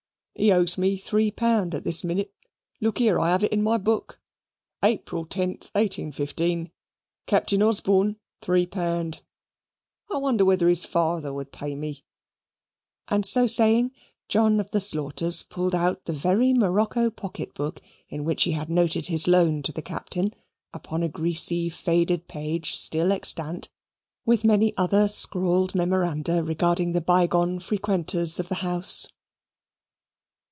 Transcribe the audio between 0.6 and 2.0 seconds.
me three pound at